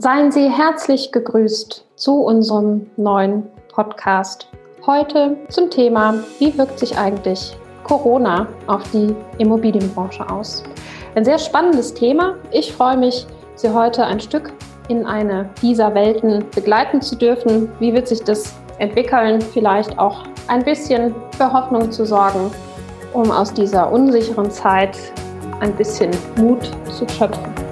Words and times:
Seien 0.00 0.30
Sie 0.30 0.48
herzlich 0.48 1.10
gegrüßt 1.10 1.84
zu 1.96 2.22
unserem 2.22 2.88
neuen 2.96 3.48
Podcast. 3.72 4.48
Heute 4.86 5.36
zum 5.48 5.70
Thema, 5.70 6.14
wie 6.38 6.56
wirkt 6.56 6.78
sich 6.78 6.96
eigentlich 6.96 7.56
Corona 7.82 8.46
auf 8.68 8.88
die 8.92 9.12
Immobilienbranche 9.38 10.30
aus? 10.30 10.62
Ein 11.16 11.24
sehr 11.24 11.38
spannendes 11.40 11.94
Thema. 11.94 12.36
Ich 12.52 12.72
freue 12.72 12.96
mich, 12.96 13.26
Sie 13.56 13.70
heute 13.70 14.04
ein 14.06 14.20
Stück 14.20 14.52
in 14.86 15.04
eine 15.04 15.50
dieser 15.62 15.92
Welten 15.96 16.44
begleiten 16.54 17.02
zu 17.02 17.16
dürfen. 17.16 17.68
Wie 17.80 17.92
wird 17.92 18.06
sich 18.06 18.22
das 18.22 18.54
entwickeln? 18.78 19.40
Vielleicht 19.40 19.98
auch 19.98 20.22
ein 20.46 20.62
bisschen 20.62 21.12
für 21.36 21.52
Hoffnung 21.52 21.90
zu 21.90 22.06
sorgen, 22.06 22.52
um 23.14 23.32
aus 23.32 23.52
dieser 23.52 23.90
unsicheren 23.90 24.48
Zeit 24.48 24.96
ein 25.58 25.74
bisschen 25.74 26.12
Mut 26.36 26.70
zu 26.96 27.04
schöpfen. 27.08 27.67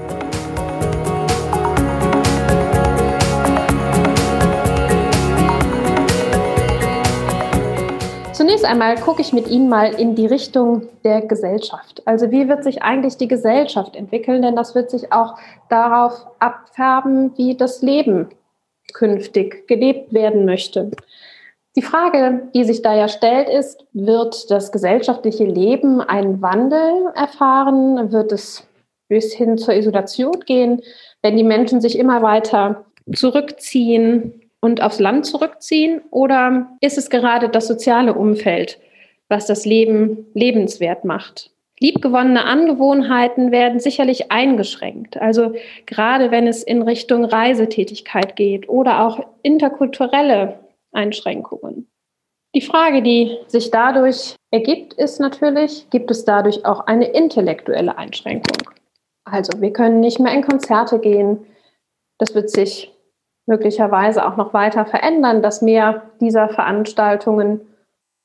Zunächst 8.56 8.72
einmal 8.72 8.94
gucke 8.94 9.20
ich 9.20 9.34
mit 9.34 9.48
Ihnen 9.48 9.68
mal 9.68 9.92
in 10.00 10.14
die 10.14 10.24
Richtung 10.24 10.88
der 11.04 11.20
Gesellschaft. 11.20 12.00
Also 12.06 12.30
wie 12.30 12.48
wird 12.48 12.64
sich 12.64 12.82
eigentlich 12.82 13.18
die 13.18 13.28
Gesellschaft 13.28 13.94
entwickeln? 13.94 14.40
Denn 14.40 14.56
das 14.56 14.74
wird 14.74 14.90
sich 14.90 15.12
auch 15.12 15.36
darauf 15.68 16.26
abfärben, 16.38 17.36
wie 17.36 17.54
das 17.54 17.82
Leben 17.82 18.30
künftig 18.94 19.68
gelebt 19.68 20.14
werden 20.14 20.46
möchte. 20.46 20.90
Die 21.76 21.82
Frage, 21.82 22.48
die 22.54 22.64
sich 22.64 22.80
da 22.80 22.96
ja 22.96 23.08
stellt, 23.08 23.50
ist, 23.50 23.84
wird 23.92 24.50
das 24.50 24.72
gesellschaftliche 24.72 25.44
Leben 25.44 26.00
einen 26.00 26.40
Wandel 26.40 27.12
erfahren? 27.14 28.10
Wird 28.10 28.32
es 28.32 28.66
bis 29.08 29.34
hin 29.34 29.58
zur 29.58 29.74
Isolation 29.74 30.40
gehen, 30.46 30.80
wenn 31.20 31.36
die 31.36 31.44
Menschen 31.44 31.82
sich 31.82 31.98
immer 31.98 32.22
weiter 32.22 32.86
zurückziehen, 33.12 34.45
und 34.60 34.82
aufs 34.82 34.98
Land 34.98 35.26
zurückziehen? 35.26 36.02
Oder 36.10 36.76
ist 36.80 36.98
es 36.98 37.10
gerade 37.10 37.48
das 37.48 37.66
soziale 37.66 38.14
Umfeld, 38.14 38.78
was 39.28 39.46
das 39.46 39.64
Leben 39.64 40.26
lebenswert 40.34 41.04
macht? 41.04 41.50
Liebgewonnene 41.78 42.44
Angewohnheiten 42.44 43.52
werden 43.52 43.80
sicherlich 43.80 44.32
eingeschränkt. 44.32 45.18
Also 45.18 45.54
gerade 45.84 46.30
wenn 46.30 46.46
es 46.46 46.62
in 46.62 46.82
Richtung 46.82 47.24
Reisetätigkeit 47.24 48.34
geht 48.34 48.68
oder 48.68 49.06
auch 49.06 49.20
interkulturelle 49.42 50.58
Einschränkungen. 50.92 51.86
Die 52.54 52.62
Frage, 52.62 53.02
die 53.02 53.36
sich 53.48 53.70
dadurch 53.70 54.36
ergibt, 54.50 54.94
ist 54.94 55.20
natürlich, 55.20 55.90
gibt 55.90 56.10
es 56.10 56.24
dadurch 56.24 56.64
auch 56.64 56.86
eine 56.86 57.08
intellektuelle 57.08 57.98
Einschränkung? 57.98 58.70
Also 59.26 59.60
wir 59.60 59.72
können 59.74 60.00
nicht 60.00 60.18
mehr 60.18 60.32
in 60.32 60.42
Konzerte 60.42 60.98
gehen. 60.98 61.44
Das 62.16 62.34
wird 62.34 62.48
sich 62.48 62.95
möglicherweise 63.46 64.26
auch 64.26 64.36
noch 64.36 64.52
weiter 64.52 64.84
verändern, 64.84 65.42
dass 65.42 65.62
mehr 65.62 66.02
dieser 66.20 66.48
Veranstaltungen 66.48 67.60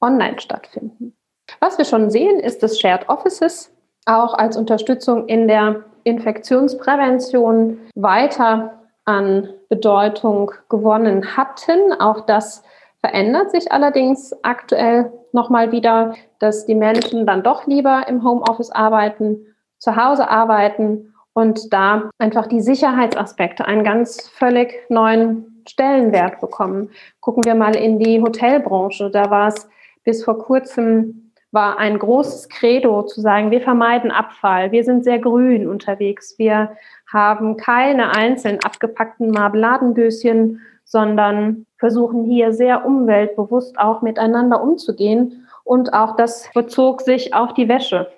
online 0.02 0.40
stattfinden. 0.40 1.16
Was 1.60 1.78
wir 1.78 1.86
schon 1.86 2.10
sehen, 2.10 2.40
ist, 2.40 2.64
dass 2.64 2.80
Shared 2.80 3.08
Offices 3.10 3.74
auch 4.06 4.34
als 4.34 4.58
Unterstützung 4.58 5.28
in 5.28 5.48
der 5.48 5.84
Infektionsprävention 6.04 7.80
weiter 7.96 8.80
an 9.06 9.50
Bedeutung 9.70 10.52
gewonnen 10.70 11.38
hatten. 11.38 11.94
Auch 12.00 12.22
das 12.22 12.64
verändert 13.00 13.52
sich 13.52 13.72
allerdings 13.72 14.34
aktuell 14.44 15.12
nochmal 15.34 15.72
wieder, 15.72 16.14
dass 16.40 16.66
die 16.66 16.76
Menschen 16.76 17.26
dann 17.26 17.44
doch 17.44 17.68
lieber 17.68 18.08
im 18.08 18.24
Homeoffice 18.24 18.72
arbeiten, 18.72 19.46
zu 19.80 19.96
Hause 19.96 20.30
arbeiten 20.30 21.14
und 21.34 21.72
da 21.74 22.10
einfach 22.18 22.48
die 22.48 22.62
Sicherheitsaspekte 22.62 23.66
einen 23.66 23.84
ganz 23.84 24.30
völlig 24.30 24.74
neuen 24.90 25.64
Stellenwert 25.68 26.40
bekommen. 26.42 26.90
Gucken 27.20 27.44
wir 27.46 27.56
mal 27.56 27.76
in 27.76 28.00
die 28.00 28.22
Hotelbranche. 28.22 29.10
Da 29.12 29.30
war 29.30 29.48
es 29.48 29.70
bis 30.04 30.24
vor 30.24 30.40
kurzem 30.40 31.32
war 31.52 31.78
ein 31.80 32.00
großes 32.00 32.48
Credo 32.48 33.04
zu 33.04 33.20
sagen, 33.20 33.52
wir 33.52 33.62
vermeiden 33.62 34.10
Abfall, 34.10 34.72
wir 34.72 34.86
sind 34.86 35.04
sehr 35.04 35.20
grün 35.20 35.68
unterwegs, 35.68 36.36
wir 36.38 36.78
haben 37.12 37.58
keine 37.58 38.12
einzeln 38.12 38.60
abgepackten 38.64 39.32
Marmeladendöschen, 39.32 40.62
sondern 40.86 41.66
versuchen 41.78 42.24
hier 42.24 42.54
sehr 42.54 42.86
umweltbewusst 42.86 43.78
auch 43.80 44.02
miteinander 44.02 44.64
umzugehen. 44.64 45.48
Und 45.64 45.94
auch 45.94 46.16
das 46.16 46.50
bezog 46.54 47.02
sich 47.02 47.34
auf 47.34 47.54
die 47.54 47.68
Wäsche. 47.68 48.12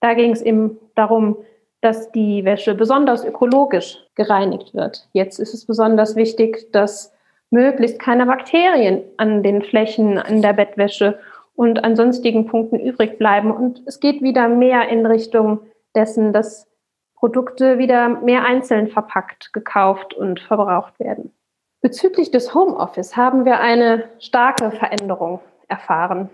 Da 0.00 0.14
ging 0.14 0.32
es 0.32 0.42
eben 0.42 0.78
darum, 0.94 1.36
dass 1.80 2.10
die 2.12 2.44
Wäsche 2.44 2.74
besonders 2.74 3.24
ökologisch 3.24 3.98
gereinigt 4.14 4.74
wird. 4.74 5.08
Jetzt 5.12 5.38
ist 5.38 5.54
es 5.54 5.64
besonders 5.66 6.16
wichtig, 6.16 6.72
dass 6.72 7.12
möglichst 7.50 7.98
keine 7.98 8.26
Bakterien 8.26 9.02
an 9.16 9.42
den 9.42 9.62
Flächen 9.62 10.18
an 10.18 10.42
der 10.42 10.52
Bettwäsche 10.52 11.18
und 11.54 11.84
an 11.84 11.96
sonstigen 11.96 12.46
Punkten 12.46 12.78
übrig 12.78 13.18
bleiben. 13.18 13.50
Und 13.50 13.82
es 13.86 14.00
geht 14.00 14.22
wieder 14.22 14.48
mehr 14.48 14.88
in 14.88 15.06
Richtung 15.06 15.60
dessen, 15.94 16.32
dass 16.32 16.68
Produkte 17.16 17.78
wieder 17.78 18.08
mehr 18.08 18.44
einzeln 18.44 18.88
verpackt, 18.88 19.52
gekauft 19.52 20.14
und 20.14 20.40
verbraucht 20.40 21.00
werden. 21.00 21.32
Bezüglich 21.80 22.30
des 22.30 22.54
Homeoffice 22.54 23.16
haben 23.16 23.44
wir 23.44 23.60
eine 23.60 24.04
starke 24.18 24.70
Veränderung 24.70 25.40
erfahren. 25.68 26.30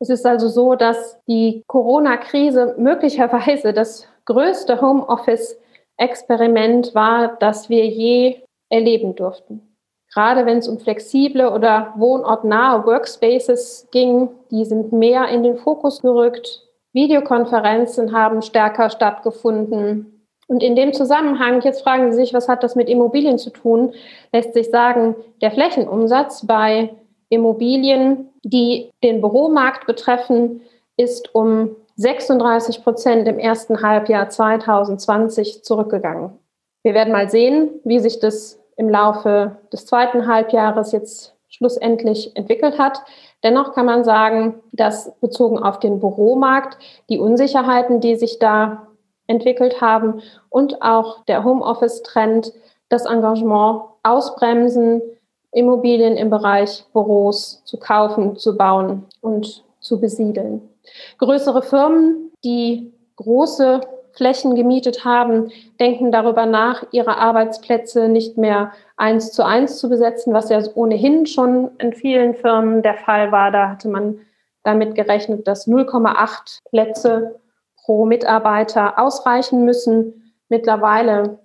Es 0.00 0.10
ist 0.10 0.26
also 0.26 0.48
so, 0.48 0.76
dass 0.76 1.20
die 1.26 1.64
Corona-Krise 1.66 2.76
möglicherweise 2.78 3.72
das 3.72 4.08
größte 4.28 4.80
Homeoffice-Experiment 4.80 6.94
war, 6.94 7.36
das 7.40 7.68
wir 7.68 7.84
je 7.86 8.36
erleben 8.68 9.16
durften. 9.16 9.62
Gerade 10.12 10.46
wenn 10.46 10.58
es 10.58 10.68
um 10.68 10.78
flexible 10.78 11.52
oder 11.52 11.92
wohnortnahe 11.96 12.86
Workspaces 12.86 13.88
ging, 13.90 14.28
die 14.50 14.64
sind 14.64 14.92
mehr 14.92 15.26
in 15.28 15.42
den 15.42 15.56
Fokus 15.56 16.02
gerückt. 16.02 16.62
Videokonferenzen 16.92 18.12
haben 18.12 18.42
stärker 18.42 18.90
stattgefunden. 18.90 20.22
Und 20.46 20.62
in 20.62 20.76
dem 20.76 20.92
Zusammenhang, 20.94 21.62
jetzt 21.62 21.82
fragen 21.82 22.12
Sie 22.12 22.18
sich, 22.18 22.32
was 22.32 22.48
hat 22.48 22.62
das 22.62 22.76
mit 22.76 22.88
Immobilien 22.88 23.38
zu 23.38 23.50
tun, 23.50 23.92
lässt 24.32 24.54
sich 24.54 24.70
sagen, 24.70 25.16
der 25.42 25.50
Flächenumsatz 25.50 26.46
bei 26.46 26.94
Immobilien, 27.28 28.30
die 28.42 28.88
den 29.02 29.20
Büromarkt 29.20 29.86
betreffen, 29.86 30.62
ist 30.96 31.34
um 31.34 31.76
36 31.98 32.84
Prozent 32.84 33.26
im 33.26 33.40
ersten 33.40 33.82
Halbjahr 33.82 34.28
2020 34.28 35.64
zurückgegangen. 35.64 36.30
Wir 36.84 36.94
werden 36.94 37.12
mal 37.12 37.28
sehen, 37.28 37.80
wie 37.82 37.98
sich 37.98 38.20
das 38.20 38.60
im 38.76 38.88
Laufe 38.88 39.56
des 39.72 39.84
zweiten 39.84 40.28
Halbjahres 40.28 40.92
jetzt 40.92 41.34
schlussendlich 41.48 42.36
entwickelt 42.36 42.78
hat. 42.78 43.02
Dennoch 43.42 43.72
kann 43.74 43.86
man 43.86 44.04
sagen, 44.04 44.60
dass 44.70 45.12
bezogen 45.20 45.58
auf 45.58 45.80
den 45.80 45.98
Büromarkt 45.98 46.78
die 47.08 47.18
Unsicherheiten, 47.18 48.00
die 48.00 48.14
sich 48.14 48.38
da 48.38 48.86
entwickelt 49.26 49.80
haben 49.80 50.22
und 50.50 50.80
auch 50.82 51.24
der 51.24 51.42
Homeoffice-Trend 51.42 52.52
das 52.88 53.06
Engagement 53.06 53.82
ausbremsen, 54.04 55.02
Immobilien 55.50 56.16
im 56.16 56.30
Bereich 56.30 56.84
Büros 56.92 57.60
zu 57.64 57.76
kaufen, 57.76 58.36
zu 58.36 58.56
bauen 58.56 59.06
und 59.20 59.64
zu 59.80 60.00
besiedeln. 60.00 60.62
Größere 61.18 61.62
Firmen, 61.62 62.32
die 62.44 62.92
große 63.16 63.80
Flächen 64.12 64.56
gemietet 64.56 65.04
haben, 65.04 65.50
denken 65.78 66.10
darüber 66.10 66.44
nach, 66.44 66.84
ihre 66.90 67.18
Arbeitsplätze 67.18 68.08
nicht 68.08 68.36
mehr 68.36 68.72
eins 68.96 69.32
zu 69.32 69.44
eins 69.44 69.78
zu 69.78 69.88
besetzen, 69.88 70.34
was 70.34 70.48
ja 70.48 70.60
ohnehin 70.74 71.26
schon 71.26 71.70
in 71.78 71.92
vielen 71.92 72.34
Firmen 72.34 72.82
der 72.82 72.94
Fall 72.94 73.30
war. 73.30 73.52
Da 73.52 73.68
hatte 73.68 73.88
man 73.88 74.18
damit 74.64 74.94
gerechnet, 74.94 75.46
dass 75.46 75.68
0,8 75.68 76.60
Plätze 76.68 77.38
pro 77.84 78.06
Mitarbeiter 78.06 78.98
ausreichen 78.98 79.64
müssen. 79.64 80.34
Mittlerweile 80.48 81.38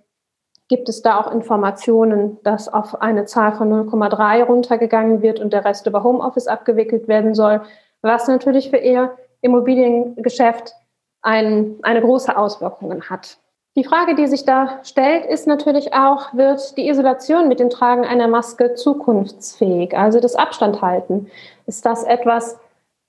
gibt 0.68 0.88
es 0.88 1.02
da 1.02 1.20
auch 1.20 1.30
Informationen, 1.30 2.38
dass 2.42 2.68
auf 2.68 3.00
eine 3.00 3.24
Zahl 3.26 3.52
von 3.52 3.70
0,3 3.70 4.44
runtergegangen 4.44 5.22
wird 5.22 5.38
und 5.38 5.52
der 5.52 5.64
Rest 5.64 5.86
über 5.86 6.02
Homeoffice 6.02 6.48
abgewickelt 6.48 7.06
werden 7.06 7.34
soll, 7.34 7.62
was 8.02 8.26
natürlich 8.28 8.70
für 8.70 8.78
ihr 8.78 9.16
Immobiliengeschäft 9.44 10.74
ein, 11.22 11.76
eine 11.82 12.00
große 12.00 12.36
Auswirkung 12.36 13.02
hat. 13.04 13.38
Die 13.76 13.84
Frage, 13.84 14.14
die 14.14 14.26
sich 14.26 14.44
da 14.44 14.78
stellt, 14.84 15.26
ist 15.26 15.46
natürlich 15.46 15.94
auch, 15.94 16.32
wird 16.32 16.76
die 16.76 16.88
Isolation 16.88 17.48
mit 17.48 17.60
dem 17.60 17.70
Tragen 17.70 18.04
einer 18.04 18.28
Maske 18.28 18.74
zukunftsfähig? 18.74 19.96
Also 19.96 20.20
das 20.20 20.36
Abstand 20.36 20.80
halten. 20.80 21.28
Ist 21.66 21.84
das 21.84 22.04
etwas, 22.04 22.58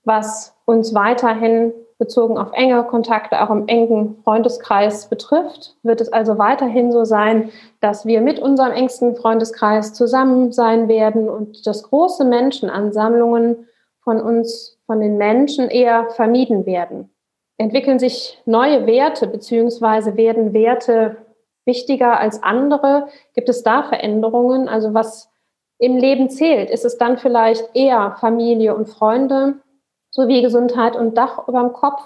was 0.04 0.54
uns 0.64 0.92
weiterhin 0.92 1.72
bezogen 1.98 2.36
auf 2.36 2.48
enge 2.52 2.82
Kontakte 2.84 3.40
auch 3.40 3.50
im 3.50 3.68
engen 3.68 4.20
Freundeskreis 4.24 5.08
betrifft? 5.08 5.76
Wird 5.84 6.00
es 6.00 6.12
also 6.12 6.36
weiterhin 6.36 6.92
so 6.92 7.04
sein, 7.04 7.50
dass 7.80 8.04
wir 8.04 8.20
mit 8.20 8.40
unserem 8.40 8.72
engsten 8.72 9.14
Freundeskreis 9.14 9.94
zusammen 9.94 10.52
sein 10.52 10.88
werden 10.88 11.28
und 11.28 11.66
dass 11.66 11.84
große 11.84 12.24
Menschenansammlungen 12.24 13.68
von 14.02 14.20
uns 14.20 14.75
von 14.86 15.00
den 15.00 15.18
Menschen 15.18 15.68
eher 15.68 16.10
vermieden 16.10 16.66
werden. 16.66 17.10
Entwickeln 17.58 17.98
sich 17.98 18.40
neue 18.44 18.86
Werte 18.86 19.26
beziehungsweise 19.26 20.16
werden 20.16 20.52
Werte 20.52 21.16
wichtiger 21.64 22.20
als 22.20 22.42
andere? 22.42 23.08
Gibt 23.34 23.48
es 23.48 23.62
da 23.62 23.82
Veränderungen? 23.82 24.68
Also 24.68 24.94
was 24.94 25.30
im 25.78 25.96
Leben 25.96 26.30
zählt? 26.30 26.70
Ist 26.70 26.84
es 26.84 26.98
dann 26.98 27.18
vielleicht 27.18 27.68
eher 27.74 28.16
Familie 28.20 28.74
und 28.74 28.88
Freunde 28.88 29.54
sowie 30.10 30.42
Gesundheit 30.42 30.96
und 30.96 31.16
Dach 31.16 31.48
über 31.48 31.60
dem 31.60 31.72
Kopf? 31.72 32.02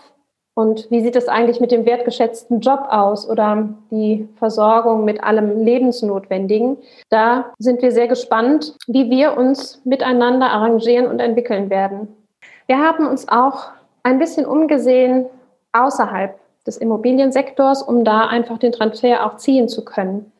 Und 0.55 0.91
wie 0.91 1.01
sieht 1.01 1.17
es 1.17 1.29
eigentlich 1.29 1.61
mit 1.61 1.71
dem 1.71 1.87
wertgeschätzten 1.87 2.61
Job 2.61 2.87
aus 2.91 3.29
oder 3.29 3.69
die 3.91 4.29
Versorgung 4.37 5.05
mit 5.05 5.23
allem 5.23 5.65
Lebensnotwendigen? 5.65 6.77
Da 7.09 7.53
sind 7.59 7.83
wir 7.83 7.93
sehr 7.93 8.09
gespannt, 8.09 8.77
wie 8.87 9.11
wir 9.11 9.37
uns 9.37 9.81
miteinander 9.85 10.51
arrangieren 10.51 11.07
und 11.07 11.21
entwickeln 11.21 11.71
werden. 11.71 12.09
Wir 12.71 12.79
haben 12.79 13.05
uns 13.05 13.27
auch 13.27 13.73
ein 14.05 14.21
bisschen 14.21 14.47
umgesehen 14.47 15.27
außerhalb 15.73 16.39
des 16.65 16.77
Immobiliensektors, 16.77 17.83
um 17.83 18.05
da 18.05 18.29
einfach 18.29 18.59
den 18.59 18.71
Transfer 18.71 19.27
auch 19.27 19.39
ziehen 19.39 19.69
zu 19.69 19.85
können. 19.85 20.31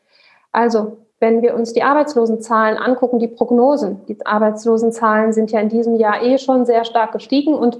Also 0.53 0.99
wenn 1.19 1.41
wir 1.41 1.53
uns 1.55 1.73
die 1.73 1.83
Arbeitslosenzahlen 1.83 2.77
angucken, 2.77 3.19
die 3.19 3.27
Prognosen, 3.27 4.05
die 4.05 4.15
Arbeitslosenzahlen 4.25 5.33
sind 5.33 5.51
ja 5.51 5.59
in 5.59 5.67
diesem 5.67 5.97
Jahr 5.97 6.23
eh 6.23 6.37
schon 6.37 6.65
sehr 6.65 6.85
stark 6.85 7.11
gestiegen 7.11 7.53
und 7.53 7.79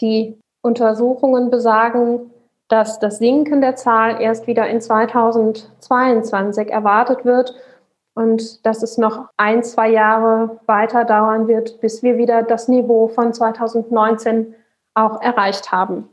die 0.00 0.36
Untersuchungen 0.62 1.50
besagen, 1.50 2.32
dass 2.66 2.98
das 2.98 3.18
Sinken 3.18 3.60
der 3.60 3.76
Zahl 3.76 4.20
erst 4.20 4.48
wieder 4.48 4.66
in 4.66 4.80
2022 4.80 6.72
erwartet 6.72 7.24
wird 7.24 7.54
und 8.14 8.64
dass 8.66 8.82
es 8.82 8.98
noch 8.98 9.28
ein, 9.36 9.62
zwei 9.64 9.90
Jahre 9.90 10.60
weiter 10.66 11.04
dauern 11.04 11.48
wird, 11.48 11.80
bis 11.80 12.02
wir 12.02 12.18
wieder 12.18 12.42
das 12.42 12.68
Niveau 12.68 13.08
von 13.08 13.32
2019 13.32 14.54
auch 14.94 15.20
erreicht 15.22 15.72
haben. 15.72 16.08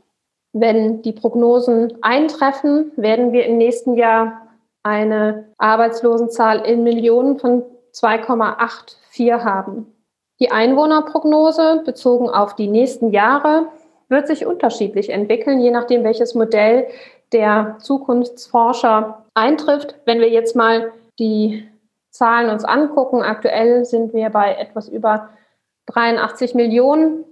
Wenn 0.52 1.02
die 1.02 1.12
Prognosen 1.12 1.98
eintreffen, 2.02 2.92
werden 2.96 3.32
wir 3.32 3.46
im 3.46 3.58
nächsten 3.58 3.94
Jahr 3.94 4.48
eine 4.82 5.48
Arbeitslosenzahl 5.58 6.60
in 6.60 6.82
Millionen 6.82 7.38
von 7.38 7.62
2,84 7.92 9.44
haben. 9.44 9.86
Die 10.40 10.50
Einwohnerprognose 10.50 11.82
bezogen 11.84 12.30
auf 12.30 12.56
die 12.56 12.68
nächsten 12.68 13.10
Jahre 13.10 13.66
wird 14.08 14.26
sich 14.26 14.46
unterschiedlich 14.46 15.10
entwickeln, 15.10 15.60
je 15.60 15.70
nachdem, 15.70 16.02
welches 16.02 16.34
Modell 16.34 16.88
der 17.32 17.76
Zukunftsforscher 17.80 19.24
eintrifft. 19.34 19.94
Wenn 20.06 20.20
wir 20.20 20.30
jetzt 20.30 20.56
mal 20.56 20.92
die 21.18 21.68
Zahlen 22.10 22.50
uns 22.50 22.64
angucken, 22.64 23.22
aktuell 23.22 23.84
sind 23.84 24.12
wir 24.12 24.30
bei 24.30 24.54
etwas 24.54 24.88
über 24.88 25.30
83 25.86 26.54
Millionen. 26.54 27.24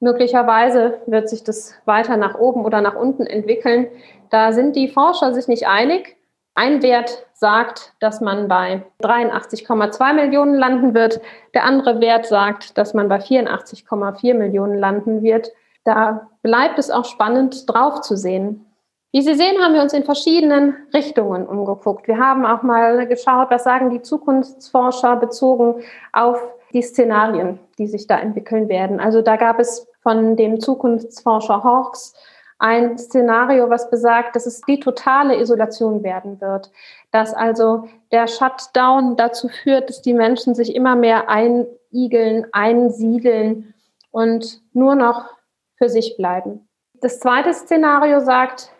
Möglicherweise 0.00 1.00
wird 1.06 1.28
sich 1.28 1.44
das 1.44 1.74
weiter 1.84 2.16
nach 2.16 2.38
oben 2.38 2.64
oder 2.64 2.80
nach 2.80 2.96
unten 2.96 3.26
entwickeln. 3.26 3.88
Da 4.30 4.52
sind 4.52 4.76
die 4.76 4.88
Forscher 4.88 5.34
sich 5.34 5.46
nicht 5.46 5.66
einig. 5.66 6.16
Ein 6.54 6.82
Wert 6.82 7.26
sagt, 7.34 7.94
dass 8.00 8.20
man 8.20 8.48
bei 8.48 8.82
83,2 9.02 10.12
Millionen 10.14 10.54
landen 10.54 10.94
wird. 10.94 11.20
Der 11.54 11.64
andere 11.64 12.00
Wert 12.00 12.26
sagt, 12.26 12.76
dass 12.78 12.94
man 12.94 13.08
bei 13.08 13.18
84,4 13.18 14.34
Millionen 14.34 14.78
landen 14.78 15.22
wird. 15.22 15.52
Da 15.84 16.28
bleibt 16.42 16.78
es 16.78 16.90
auch 16.90 17.04
spannend 17.04 17.72
drauf 17.72 18.00
zu 18.00 18.16
sehen. 18.16 18.69
Wie 19.12 19.22
Sie 19.22 19.34
sehen, 19.34 19.60
haben 19.60 19.74
wir 19.74 19.82
uns 19.82 19.92
in 19.92 20.04
verschiedenen 20.04 20.76
Richtungen 20.94 21.46
umgeguckt. 21.46 22.06
Wir 22.06 22.18
haben 22.18 22.46
auch 22.46 22.62
mal 22.62 23.08
geschaut, 23.08 23.50
was 23.50 23.64
sagen 23.64 23.90
die 23.90 24.02
Zukunftsforscher 24.02 25.16
bezogen 25.16 25.82
auf 26.12 26.40
die 26.72 26.82
Szenarien, 26.82 27.58
die 27.78 27.88
sich 27.88 28.06
da 28.06 28.18
entwickeln 28.20 28.68
werden. 28.68 29.00
Also 29.00 29.20
da 29.20 29.34
gab 29.34 29.58
es 29.58 29.88
von 30.02 30.36
dem 30.36 30.60
Zukunftsforscher 30.60 31.64
Hawks 31.64 32.14
ein 32.60 32.98
Szenario, 32.98 33.68
was 33.68 33.90
besagt, 33.90 34.36
dass 34.36 34.46
es 34.46 34.60
die 34.60 34.78
totale 34.78 35.40
Isolation 35.40 36.04
werden 36.04 36.40
wird, 36.40 36.70
dass 37.10 37.34
also 37.34 37.88
der 38.12 38.28
Shutdown 38.28 39.16
dazu 39.16 39.48
führt, 39.48 39.88
dass 39.88 40.02
die 40.02 40.14
Menschen 40.14 40.54
sich 40.54 40.76
immer 40.76 40.94
mehr 40.94 41.28
einigeln, 41.28 42.46
einsiedeln 42.52 43.74
und 44.12 44.60
nur 44.72 44.94
noch 44.94 45.30
für 45.76 45.88
sich 45.88 46.16
bleiben. 46.16 46.68
Das 47.00 47.18
zweite 47.18 47.52
Szenario 47.54 48.20
sagt, 48.20 48.70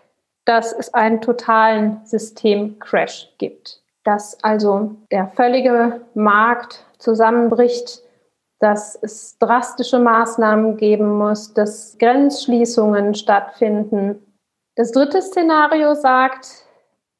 dass 0.44 0.72
es 0.72 0.92
einen 0.94 1.20
totalen 1.20 2.00
Systemcrash 2.04 3.34
gibt, 3.38 3.82
dass 4.04 4.42
also 4.42 4.96
der 5.10 5.28
völlige 5.28 6.00
Markt 6.14 6.84
zusammenbricht, 6.98 8.02
dass 8.58 8.98
es 9.00 9.38
drastische 9.38 9.98
Maßnahmen 9.98 10.76
geben 10.76 11.16
muss, 11.16 11.54
dass 11.54 11.96
Grenzschließungen 11.98 13.14
stattfinden. 13.14 14.36
Das 14.76 14.92
dritte 14.92 15.22
Szenario 15.22 15.94
sagt, 15.94 16.64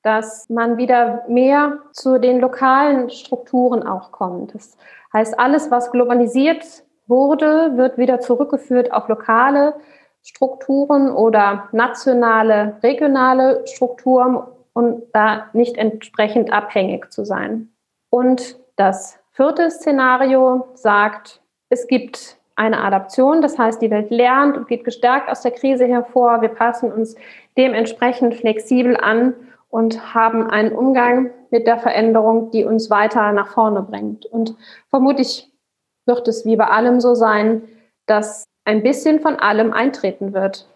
dass 0.03 0.49
man 0.49 0.77
wieder 0.77 1.25
mehr 1.29 1.79
zu 1.93 2.19
den 2.19 2.41
lokalen 2.41 3.11
Strukturen 3.11 3.87
auch 3.87 4.13
kommt. 4.13 4.55
Das 4.55 4.77
heißt, 5.13 5.39
alles, 5.39 5.71
was 5.71 5.91
globalisiert 5.91 6.65
wurde, 7.07 7.77
wird 7.77 7.99
wieder 7.99 8.21
zurückgeführt 8.21 8.93
auf 8.93 9.09
lokale 9.09 9.75
Strukturen 10.23 11.11
oder 11.11 11.69
nationale, 11.73 12.77
regionale 12.83 13.67
Strukturen 13.67 14.43
und 14.73 15.03
da 15.13 15.47
nicht 15.53 15.77
entsprechend 15.77 16.53
abhängig 16.53 17.11
zu 17.11 17.25
sein. 17.25 17.73
Und 18.11 18.59
das 18.77 19.19
vierte 19.33 19.71
Szenario 19.71 20.69
sagt, 20.75 21.41
es 21.69 21.87
gibt 21.87 22.39
eine 22.57 22.83
Adaption, 22.83 23.41
das 23.41 23.59
heißt, 23.59 23.81
die 23.81 23.91
Welt 23.91 24.11
lernt 24.11 24.57
und 24.57 24.69
geht 24.69 24.85
gestärkt 24.85 25.31
aus 25.31 25.41
der 25.41 25.53
Krise 25.53 25.87
hervor. 25.87 26.43
Wir 26.43 26.51
passen 26.51 26.93
uns 26.93 27.17
dementsprechend 27.57 28.35
flexibel 28.35 28.97
an 28.97 29.35
und 29.71 30.15
haben 30.15 30.51
einen 30.51 30.73
Umgang 30.73 31.31
mit 31.51 31.67
der 31.67 31.79
Veränderung, 31.79 32.51
die 32.51 32.65
uns 32.65 32.91
weiter 32.91 33.33
nach 33.33 33.49
vorne 33.49 33.83
bringt. 33.83 34.27
Und 34.27 34.57
vermutlich 34.91 35.51
wird 36.07 36.29
es 36.29 36.45
wie 36.45 36.57
bei 36.57 36.67
allem 36.67 37.01
so 37.01 37.15
sein, 37.15 37.63
dass 38.07 38.45
ein 38.65 38.83
bisschen 38.83 39.21
von 39.21 39.37
allem 39.37 39.73
eintreten 39.73 40.33
wird. 40.33 40.69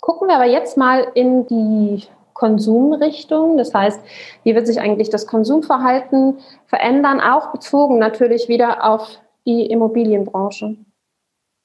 Gucken 0.00 0.28
wir 0.28 0.36
aber 0.36 0.46
jetzt 0.46 0.76
mal 0.76 1.06
in 1.14 1.46
die 1.46 2.04
Konsumrichtung. 2.36 3.56
Das 3.56 3.74
heißt, 3.74 4.00
wie 4.44 4.54
wird 4.54 4.66
sich 4.66 4.80
eigentlich 4.80 5.10
das 5.10 5.26
Konsumverhalten 5.26 6.38
verändern, 6.66 7.20
auch 7.20 7.50
bezogen 7.50 7.98
natürlich 7.98 8.48
wieder 8.48 8.84
auf 8.84 9.18
die 9.46 9.66
Immobilienbranche. 9.66 10.76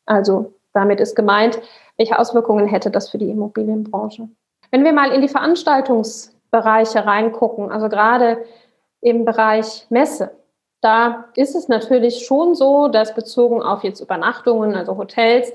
Also 0.05 0.53
damit 0.73 0.99
ist 0.99 1.15
gemeint, 1.15 1.59
welche 1.97 2.17
Auswirkungen 2.17 2.67
hätte 2.67 2.89
das 2.89 3.09
für 3.09 3.17
die 3.17 3.29
Immobilienbranche. 3.29 4.29
Wenn 4.71 4.83
wir 4.85 4.93
mal 4.93 5.11
in 5.11 5.21
die 5.21 5.27
Veranstaltungsbereiche 5.27 7.05
reingucken, 7.05 7.71
also 7.71 7.89
gerade 7.89 8.45
im 9.01 9.25
Bereich 9.25 9.85
Messe, 9.89 10.31
da 10.81 11.25
ist 11.35 11.55
es 11.55 11.67
natürlich 11.67 12.25
schon 12.25 12.55
so, 12.55 12.87
dass 12.87 13.15
bezogen 13.15 13.61
auf 13.61 13.83
jetzt 13.83 14.01
Übernachtungen, 14.01 14.75
also 14.75 14.97
Hotels, 14.97 15.53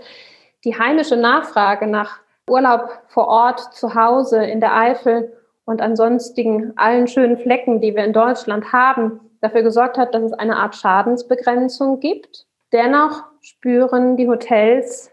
die 0.64 0.78
heimische 0.78 1.16
Nachfrage 1.16 1.86
nach 1.86 2.18
Urlaub 2.48 2.88
vor 3.08 3.26
Ort, 3.26 3.74
zu 3.74 3.94
Hause, 3.94 4.44
in 4.44 4.60
der 4.60 4.74
Eifel 4.76 5.32
und 5.64 5.82
ansonsten 5.82 6.72
allen 6.76 7.08
schönen 7.08 7.38
Flecken, 7.38 7.80
die 7.80 7.94
wir 7.94 8.04
in 8.04 8.12
Deutschland 8.12 8.72
haben, 8.72 9.20
dafür 9.40 9.62
gesorgt 9.62 9.98
hat, 9.98 10.14
dass 10.14 10.22
es 10.22 10.32
eine 10.32 10.56
Art 10.56 10.76
Schadensbegrenzung 10.76 12.00
gibt. 12.00 12.46
Dennoch 12.72 13.24
spüren 13.40 14.16
die 14.16 14.28
Hotels 14.28 15.10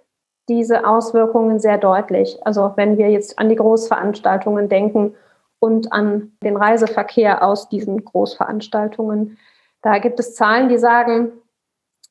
diese 0.48 0.86
Auswirkungen 0.86 1.60
sehr 1.60 1.78
deutlich. 1.78 2.38
Also 2.46 2.74
wenn 2.76 2.98
wir 2.98 3.10
jetzt 3.10 3.40
an 3.40 3.50
die 3.50 3.56
Großveranstaltungen 3.56 4.70
denken 4.70 5.16
und 5.60 5.94
an 5.94 6.34
den 6.44 6.58
Reiseverkehr 6.58 7.42
aus 7.42 7.70
diesen 7.70 8.04
Großveranstaltungen. 8.04 9.38
Da 9.84 10.00
gibt 10.00 10.20
es 10.20 10.34
Zahlen, 10.34 10.70
die 10.70 10.80
sagen, 10.80 11.34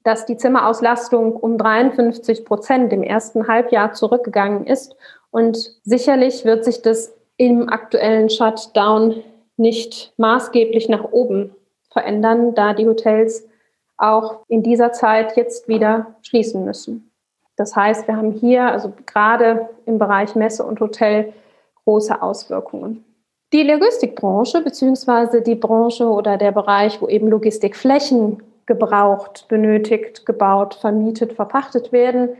dass 0.04 0.26
die 0.26 0.36
Zimmerauslastung 0.36 1.34
um 1.34 1.58
53 1.58 2.44
Prozent 2.44 2.92
im 2.92 3.02
ersten 3.02 3.48
Halbjahr 3.48 3.92
zurückgegangen 3.92 4.66
ist. 4.66 4.94
Und 5.30 5.56
sicherlich 5.82 6.44
wird 6.44 6.64
sich 6.64 6.82
das 6.82 7.14
im 7.36 7.68
aktuellen 7.68 8.28
Shutdown 8.28 9.22
nicht 9.56 10.12
maßgeblich 10.16 10.88
nach 10.88 11.04
oben 11.12 11.54
verändern, 11.90 12.54
da 12.54 12.74
die 12.74 12.86
Hotels 12.86 13.48
auch 13.96 14.44
in 14.48 14.62
dieser 14.62 14.92
Zeit 14.92 15.36
jetzt 15.36 15.68
wieder 15.68 16.14
schließen 16.22 16.64
müssen. 16.64 17.10
Das 17.56 17.76
heißt, 17.76 18.08
wir 18.08 18.16
haben 18.16 18.32
hier 18.32 18.64
also 18.66 18.92
gerade 19.06 19.68
im 19.86 19.98
Bereich 19.98 20.34
Messe 20.34 20.64
und 20.64 20.80
Hotel 20.80 21.32
große 21.84 22.20
Auswirkungen. 22.20 23.04
Die 23.52 23.62
Logistikbranche 23.62 24.62
beziehungsweise 24.62 25.42
die 25.42 25.54
Branche 25.54 26.06
oder 26.06 26.38
der 26.38 26.52
Bereich, 26.52 27.02
wo 27.02 27.08
eben 27.08 27.28
Logistikflächen 27.28 28.42
gebraucht, 28.64 29.46
benötigt, 29.48 30.24
gebaut, 30.24 30.74
vermietet, 30.74 31.34
verpachtet 31.34 31.92
werden, 31.92 32.30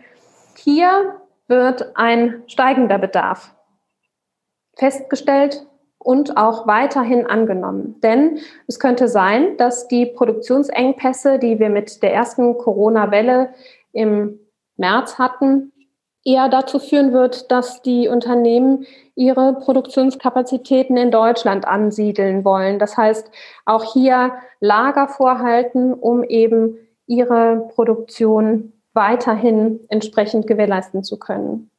hier 0.57 1.17
wird 1.49 1.97
ein 1.97 2.43
steigender 2.47 2.99
Bedarf 2.99 3.55
festgestellt 4.77 5.67
und 5.99 6.37
auch 6.37 6.67
weiterhin 6.67 7.27
angenommen. 7.27 8.01
Denn 8.03 8.39
es 8.67 8.81
könnte 8.81 9.09
sein, 9.09 9.57
dass 9.59 9.89
die 9.89 10.07
Produktionsengpässe, 10.07 11.39
die 11.39 11.59
wir 11.59 11.69
mit 11.69 12.03
der 12.03 12.15
ersten 12.15 12.57
Corona-Welle 12.57 13.53
im 13.93 14.41
März 14.77 15.19
hatten, 15.19 15.72
eher 16.25 16.49
dazu 16.49 16.79
führen 16.79 17.13
wird, 17.13 17.51
dass 17.51 17.83
die 17.83 18.09
Unternehmen 18.09 18.87
ihre 19.15 19.55
Produktionskapazitäten 19.55 20.97
in 20.97 21.11
Deutschland 21.11 21.67
ansiedeln 21.67 22.45
wollen. 22.45 22.79
Das 22.79 22.97
heißt, 22.97 23.31
auch 23.65 23.93
hier 23.93 24.33
Lager 24.61 25.09
vorhalten, 25.09 25.93
um 25.93 26.23
eben 26.23 26.77
ihre 27.07 27.69
Produktion 27.75 28.73
weiterhin 28.95 29.81
entsprechend 29.89 30.47
gewährleisten 30.47 31.03
zu 31.03 31.19
können. 31.19 31.71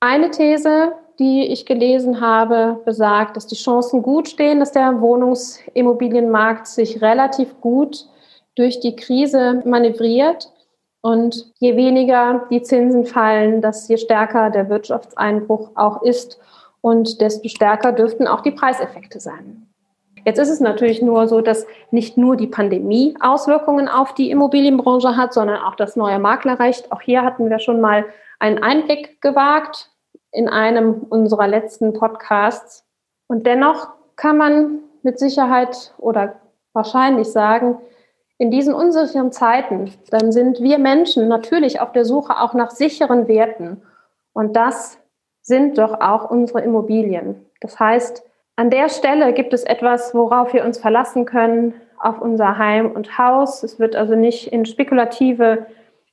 Eine 0.00 0.30
These, 0.30 0.92
die 1.18 1.46
ich 1.46 1.66
gelesen 1.66 2.20
habe, 2.20 2.80
besagt, 2.84 3.36
dass 3.36 3.46
die 3.46 3.54
Chancen 3.54 4.02
gut 4.02 4.28
stehen, 4.28 4.60
dass 4.60 4.72
der 4.72 5.00
Wohnungsimmobilienmarkt 5.00 6.66
sich 6.66 7.02
relativ 7.02 7.60
gut 7.60 8.06
durch 8.56 8.80
die 8.80 8.96
Krise 8.96 9.62
manövriert 9.64 10.50
und 11.02 11.52
je 11.58 11.76
weniger 11.76 12.46
die 12.50 12.62
Zinsen 12.62 13.04
fallen, 13.04 13.60
dass 13.60 13.88
je 13.88 13.98
stärker 13.98 14.50
der 14.50 14.70
Wirtschaftseinbruch 14.70 15.72
auch 15.74 16.02
ist 16.02 16.40
und 16.80 17.20
desto 17.20 17.48
stärker 17.48 17.92
dürften 17.92 18.26
auch 18.26 18.40
die 18.40 18.52
Preiseffekte 18.52 19.20
sein. 19.20 19.66
Jetzt 20.24 20.38
ist 20.38 20.50
es 20.50 20.60
natürlich 20.60 21.02
nur 21.02 21.26
so, 21.26 21.40
dass 21.40 21.66
nicht 21.90 22.16
nur 22.16 22.36
die 22.36 22.46
Pandemie 22.46 23.16
Auswirkungen 23.20 23.88
auf 23.88 24.14
die 24.14 24.30
Immobilienbranche 24.30 25.16
hat, 25.16 25.34
sondern 25.34 25.60
auch 25.60 25.74
das 25.74 25.96
neue 25.96 26.20
Maklerrecht. 26.20 26.92
Auch 26.92 27.00
hier 27.00 27.22
hatten 27.22 27.50
wir 27.50 27.58
schon 27.58 27.80
mal 27.80 28.04
einen 28.38 28.62
Einblick 28.62 29.20
gewagt 29.20 29.90
in 30.30 30.48
einem 30.48 31.06
unserer 31.08 31.48
letzten 31.48 31.92
Podcasts. 31.92 32.84
Und 33.26 33.46
dennoch 33.46 33.88
kann 34.14 34.36
man 34.36 34.78
mit 35.02 35.18
Sicherheit 35.18 35.92
oder 35.98 36.36
wahrscheinlich 36.72 37.28
sagen, 37.32 37.78
in 38.38 38.50
diesen 38.50 38.74
unsicheren 38.74 39.32
Zeiten, 39.32 39.92
dann 40.10 40.32
sind 40.32 40.60
wir 40.60 40.78
Menschen 40.78 41.28
natürlich 41.28 41.80
auf 41.80 41.92
der 41.92 42.04
Suche 42.04 42.40
auch 42.40 42.54
nach 42.54 42.70
sicheren 42.70 43.28
Werten. 43.28 43.82
Und 44.32 44.56
das 44.56 44.98
sind 45.42 45.78
doch 45.78 46.00
auch 46.00 46.30
unsere 46.30 46.60
Immobilien. 46.62 47.46
Das 47.60 47.78
heißt, 47.78 48.24
an 48.56 48.70
der 48.70 48.88
Stelle 48.88 49.32
gibt 49.32 49.52
es 49.52 49.64
etwas, 49.64 50.14
worauf 50.14 50.52
wir 50.52 50.64
uns 50.64 50.78
verlassen 50.78 51.24
können, 51.24 51.74
auf 51.98 52.20
unser 52.20 52.58
Heim 52.58 52.90
und 52.90 53.16
Haus. 53.16 53.62
Es 53.62 53.78
wird 53.78 53.96
also 53.96 54.14
nicht 54.14 54.48
in 54.48 54.66
spekulative 54.66 55.66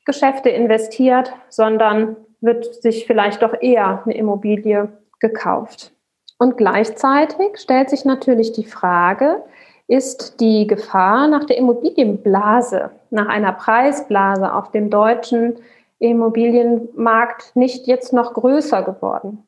Geschäfte 0.05 0.49
investiert, 0.49 1.33
sondern 1.49 2.15
wird 2.41 2.81
sich 2.81 3.05
vielleicht 3.05 3.41
doch 3.41 3.53
eher 3.59 4.03
eine 4.05 4.15
Immobilie 4.15 4.89
gekauft. 5.19 5.91
Und 6.37 6.55
gleichzeitig 6.55 7.57
stellt 7.57 7.89
sich 7.89 8.05
natürlich 8.05 8.53
die 8.53 8.63
Frage, 8.63 9.43
ist 9.89 10.39
die 10.39 10.67
Gefahr 10.67 11.27
nach 11.27 11.45
der 11.45 11.57
Immobilienblase, 11.57 12.91
nach 13.09 13.27
einer 13.27 13.53
Preisblase 13.53 14.53
auf 14.53 14.71
dem 14.71 14.91
deutschen 14.91 15.57
Immobilienmarkt 15.97 17.55
nicht 17.55 17.87
jetzt 17.87 18.13
noch 18.13 18.33
größer 18.35 18.83
geworden. 18.83 19.43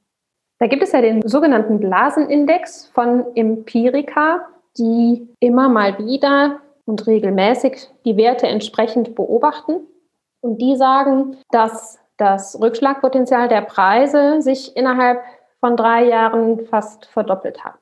Da 0.57 0.67
gibt 0.67 0.81
es 0.81 0.91
ja 0.91 1.01
den 1.01 1.21
sogenannten 1.27 1.79
Blasenindex 1.79 2.87
von 2.87 3.25
Empirica, 3.35 4.47
die 4.77 5.29
immer 5.39 5.69
mal 5.69 5.99
wieder 5.99 6.59
und 6.85 7.05
regelmäßig 7.05 7.89
die 8.03 8.17
Werte 8.17 8.47
entsprechend 8.47 9.15
beobachten. 9.15 9.81
Und 10.41 10.59
die 10.59 10.75
sagen, 10.75 11.37
dass 11.51 11.99
das 12.17 12.59
Rückschlagpotenzial 12.59 13.47
der 13.47 13.61
Preise 13.61 14.41
sich 14.41 14.75
innerhalb 14.75 15.21
von 15.59 15.77
drei 15.77 16.05
Jahren 16.05 16.65
fast 16.65 17.05
verdoppelt 17.05 17.63
hat. 17.63 17.79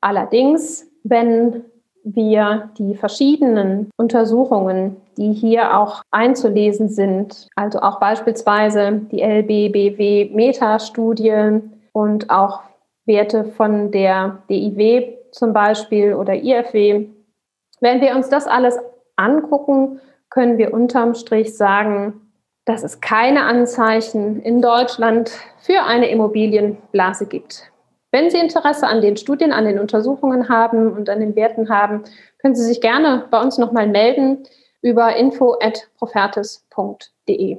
Allerdings, 0.00 0.90
wenn 1.04 1.64
wir 2.04 2.70
die 2.78 2.94
verschiedenen 2.94 3.90
Untersuchungen, 3.96 4.96
die 5.16 5.32
hier 5.32 5.76
auch 5.78 6.02
einzulesen 6.10 6.88
sind, 6.88 7.48
also 7.56 7.80
auch 7.80 7.98
beispielsweise 8.00 9.02
die 9.10 9.22
LBBW-Meta-Studie 9.22 11.60
und 11.92 12.30
auch 12.30 12.60
Werte 13.06 13.44
von 13.44 13.90
der 13.90 14.42
DIW 14.48 15.16
zum 15.32 15.52
Beispiel 15.52 16.14
oder 16.14 16.34
IFW, 16.34 17.08
wenn 17.80 18.00
wir 18.00 18.14
uns 18.14 18.28
das 18.28 18.46
alles 18.46 18.78
angucken, 19.16 20.00
können 20.28 20.58
wir 20.58 20.72
unterm 20.72 21.14
Strich 21.14 21.56
sagen, 21.56 22.20
dass 22.66 22.84
es 22.84 23.00
keine 23.00 23.44
Anzeichen 23.44 24.40
in 24.42 24.62
Deutschland 24.62 25.32
für 25.58 25.82
eine 25.82 26.10
Immobilienblase 26.10 27.26
gibt. 27.26 27.69
Wenn 28.12 28.30
Sie 28.30 28.38
Interesse 28.38 28.88
an 28.88 29.00
den 29.00 29.16
Studien, 29.16 29.52
an 29.52 29.64
den 29.64 29.78
Untersuchungen 29.78 30.48
haben 30.48 30.90
und 30.92 31.08
an 31.08 31.20
den 31.20 31.36
Werten 31.36 31.68
haben, 31.68 32.02
können 32.38 32.56
Sie 32.56 32.64
sich 32.64 32.80
gerne 32.80 33.28
bei 33.30 33.40
uns 33.40 33.56
nochmal 33.56 33.86
melden 33.86 34.42
über 34.82 35.14
info.profertis.de. 35.14 37.58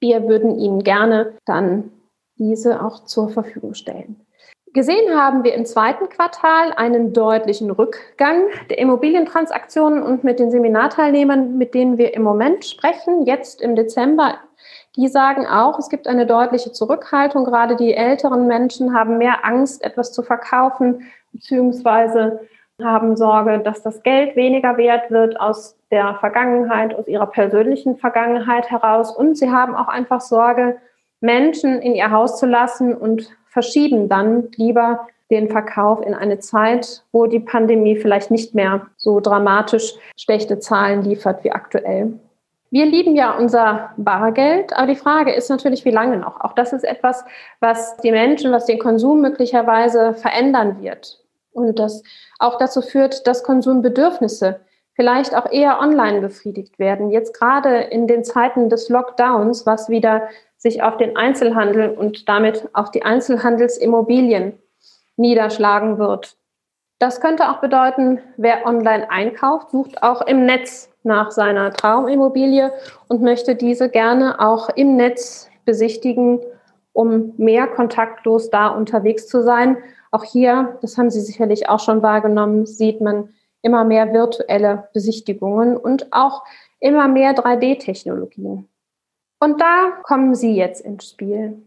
Wir 0.00 0.28
würden 0.28 0.58
Ihnen 0.58 0.84
gerne 0.84 1.38
dann 1.46 1.90
diese 2.38 2.84
auch 2.84 3.04
zur 3.04 3.30
Verfügung 3.30 3.72
stellen. 3.72 4.20
Gesehen 4.74 5.18
haben 5.18 5.42
wir 5.42 5.54
im 5.54 5.64
zweiten 5.64 6.10
Quartal 6.10 6.74
einen 6.74 7.14
deutlichen 7.14 7.70
Rückgang 7.70 8.42
der 8.68 8.76
Immobilientransaktionen 8.76 10.02
und 10.02 10.22
mit 10.22 10.38
den 10.38 10.50
Seminarteilnehmern, 10.50 11.56
mit 11.56 11.72
denen 11.72 11.96
wir 11.96 12.12
im 12.12 12.22
Moment 12.22 12.66
sprechen, 12.66 13.24
jetzt 13.24 13.62
im 13.62 13.74
Dezember 13.74 14.34
die 14.96 15.08
sagen 15.08 15.46
auch, 15.46 15.78
es 15.78 15.88
gibt 15.90 16.08
eine 16.08 16.26
deutliche 16.26 16.72
Zurückhaltung. 16.72 17.44
Gerade 17.44 17.76
die 17.76 17.94
älteren 17.94 18.46
Menschen 18.46 18.94
haben 18.94 19.18
mehr 19.18 19.44
Angst, 19.44 19.84
etwas 19.84 20.12
zu 20.12 20.22
verkaufen, 20.22 21.02
beziehungsweise 21.32 22.40
haben 22.82 23.16
Sorge, 23.16 23.58
dass 23.60 23.82
das 23.82 24.02
Geld 24.02 24.36
weniger 24.36 24.76
wert 24.76 25.10
wird 25.10 25.40
aus 25.40 25.76
der 25.90 26.14
Vergangenheit, 26.16 26.94
aus 26.94 27.08
ihrer 27.08 27.26
persönlichen 27.26 27.96
Vergangenheit 27.96 28.70
heraus. 28.70 29.14
Und 29.14 29.36
sie 29.36 29.50
haben 29.50 29.74
auch 29.74 29.88
einfach 29.88 30.20
Sorge, 30.20 30.76
Menschen 31.20 31.80
in 31.80 31.94
ihr 31.94 32.10
Haus 32.10 32.38
zu 32.38 32.46
lassen 32.46 32.94
und 32.94 33.30
verschieben 33.46 34.08
dann 34.08 34.48
lieber 34.56 35.06
den 35.30 35.48
Verkauf 35.48 36.02
in 36.06 36.14
eine 36.14 36.38
Zeit, 36.38 37.02
wo 37.12 37.26
die 37.26 37.40
Pandemie 37.40 37.96
vielleicht 37.96 38.30
nicht 38.30 38.54
mehr 38.54 38.86
so 38.96 39.20
dramatisch 39.20 39.94
schlechte 40.16 40.58
Zahlen 40.58 41.02
liefert 41.02 41.42
wie 41.42 41.52
aktuell. 41.52 42.20
Wir 42.70 42.86
lieben 42.86 43.14
ja 43.14 43.36
unser 43.36 43.90
Bargeld, 43.96 44.72
aber 44.72 44.88
die 44.88 44.96
Frage 44.96 45.32
ist 45.32 45.48
natürlich, 45.48 45.84
wie 45.84 45.90
lange 45.90 46.16
noch? 46.16 46.40
Auch 46.40 46.52
das 46.52 46.72
ist 46.72 46.84
etwas, 46.84 47.24
was 47.60 47.96
die 47.98 48.10
Menschen, 48.10 48.52
was 48.52 48.66
den 48.66 48.78
Konsum 48.78 49.20
möglicherweise 49.20 50.14
verändern 50.14 50.82
wird. 50.82 51.22
Und 51.52 51.78
das 51.78 52.02
auch 52.38 52.58
dazu 52.58 52.82
führt, 52.82 53.26
dass 53.26 53.44
Konsumbedürfnisse 53.44 54.60
vielleicht 54.94 55.34
auch 55.34 55.50
eher 55.50 55.78
online 55.80 56.20
befriedigt 56.20 56.78
werden. 56.78 57.10
Jetzt 57.10 57.38
gerade 57.38 57.78
in 57.78 58.06
den 58.06 58.24
Zeiten 58.24 58.68
des 58.68 58.88
Lockdowns, 58.88 59.64
was 59.64 59.88
wieder 59.88 60.28
sich 60.56 60.82
auf 60.82 60.96
den 60.96 61.16
Einzelhandel 61.16 61.90
und 61.90 62.28
damit 62.28 62.68
auf 62.72 62.90
die 62.90 63.04
Einzelhandelsimmobilien 63.04 64.58
niederschlagen 65.16 65.98
wird. 65.98 66.36
Das 66.98 67.20
könnte 67.20 67.50
auch 67.50 67.60
bedeuten, 67.60 68.20
wer 68.38 68.64
online 68.64 69.10
einkauft, 69.10 69.70
sucht 69.70 70.02
auch 70.02 70.22
im 70.22 70.46
Netz 70.46 70.90
nach 71.06 71.30
seiner 71.30 71.72
Traumimmobilie 71.72 72.72
und 73.08 73.22
möchte 73.22 73.54
diese 73.54 73.88
gerne 73.88 74.40
auch 74.40 74.68
im 74.70 74.96
Netz 74.96 75.48
besichtigen, 75.64 76.40
um 76.92 77.32
mehr 77.36 77.66
kontaktlos 77.66 78.50
da 78.50 78.68
unterwegs 78.68 79.26
zu 79.26 79.42
sein. 79.42 79.78
Auch 80.10 80.24
hier, 80.24 80.78
das 80.82 80.98
haben 80.98 81.10
Sie 81.10 81.20
sicherlich 81.20 81.68
auch 81.68 81.80
schon 81.80 82.02
wahrgenommen, 82.02 82.66
sieht 82.66 83.00
man 83.00 83.30
immer 83.62 83.84
mehr 83.84 84.12
virtuelle 84.12 84.88
Besichtigungen 84.92 85.76
und 85.76 86.12
auch 86.12 86.44
immer 86.80 87.08
mehr 87.08 87.34
3D-Technologien. 87.34 88.68
Und 89.40 89.60
da 89.60 89.92
kommen 90.02 90.34
Sie 90.34 90.54
jetzt 90.54 90.80
ins 90.80 91.10
Spiel. 91.10 91.62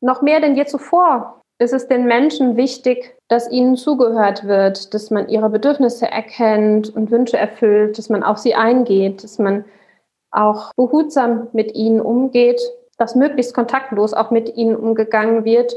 Noch 0.00 0.22
mehr 0.22 0.40
denn 0.40 0.56
je 0.56 0.66
zuvor 0.66 1.42
ist 1.58 1.72
es 1.72 1.86
den 1.86 2.06
Menschen 2.06 2.56
wichtig, 2.56 3.13
dass 3.28 3.50
ihnen 3.50 3.76
zugehört 3.76 4.46
wird, 4.46 4.92
dass 4.94 5.10
man 5.10 5.28
ihre 5.28 5.50
Bedürfnisse 5.50 6.10
erkennt 6.10 6.94
und 6.94 7.10
Wünsche 7.10 7.38
erfüllt, 7.38 7.98
dass 7.98 8.08
man 8.08 8.22
auf 8.22 8.38
sie 8.38 8.54
eingeht, 8.54 9.24
dass 9.24 9.38
man 9.38 9.64
auch 10.30 10.72
behutsam 10.74 11.48
mit 11.52 11.74
ihnen 11.74 12.00
umgeht, 12.00 12.60
dass 12.98 13.14
möglichst 13.14 13.54
kontaktlos 13.54 14.14
auch 14.14 14.30
mit 14.30 14.56
ihnen 14.56 14.76
umgegangen 14.76 15.44
wird. 15.44 15.74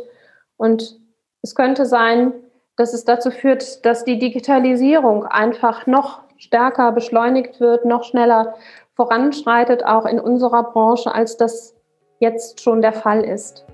Und 0.57 0.99
es 1.41 1.55
könnte 1.55 1.85
sein, 1.85 2.33
dass 2.75 2.93
es 2.93 3.05
dazu 3.05 3.31
führt, 3.31 3.85
dass 3.85 4.03
die 4.03 4.19
Digitalisierung 4.19 5.25
einfach 5.25 5.87
noch 5.87 6.21
stärker 6.37 6.91
beschleunigt 6.91 7.59
wird, 7.59 7.85
noch 7.85 8.03
schneller 8.03 8.55
voranschreitet, 8.95 9.85
auch 9.85 10.05
in 10.05 10.19
unserer 10.19 10.63
Branche, 10.63 11.13
als 11.13 11.37
das 11.37 11.75
jetzt 12.19 12.61
schon 12.61 12.81
der 12.81 12.93
Fall 12.93 13.23
ist. 13.23 13.65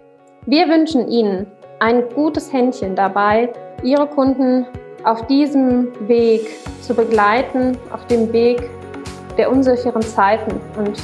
Wir 0.46 0.68
wünschen 0.68 1.08
Ihnen 1.08 1.48
ein 1.80 2.04
gutes 2.14 2.52
Händchen 2.52 2.96
dabei, 2.96 3.52
Ihre 3.84 4.08
Kunden 4.08 4.66
auf 5.04 5.26
diesem 5.28 5.88
Weg 6.08 6.50
zu 6.82 6.94
begleiten, 6.94 7.78
auf 7.92 8.06
dem 8.08 8.32
Weg 8.32 8.70
der 9.38 9.52
unsicheren 9.52 10.02
Zeiten. 10.02 10.60
Und 10.78 11.02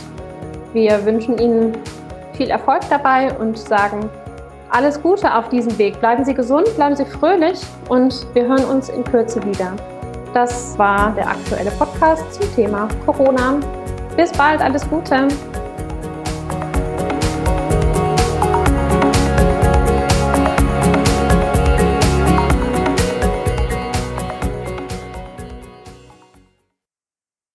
wir 0.74 1.06
wünschen 1.06 1.38
Ihnen 1.38 1.78
viel 2.34 2.50
Erfolg 2.50 2.82
dabei 2.90 3.34
und 3.38 3.58
sagen 3.58 4.10
alles 4.70 5.02
Gute 5.02 5.34
auf 5.34 5.50
diesem 5.50 5.78
Weg. 5.78 6.00
Bleiben 6.00 6.24
Sie 6.24 6.34
gesund, 6.34 6.74
bleiben 6.76 6.96
Sie 6.96 7.06
fröhlich 7.06 7.60
und 7.90 8.26
wir 8.34 8.48
hören 8.48 8.66
uns 8.66 8.90
in 8.90 9.04
Kürze 9.04 9.44
wieder. 9.44 9.74
Das 10.34 10.78
war 10.78 11.12
der 11.16 11.28
aktuelle 11.28 11.72
Podcast 11.72 12.34
zum 12.34 12.56
Thema 12.56 12.88
Corona. 13.06 13.60
Bis 14.16 14.32
bald, 14.32 14.62
alles 14.62 14.88
Gute. 14.90 15.28